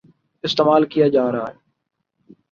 [0.43, 1.53] استعمال کیا جارہا ہے۔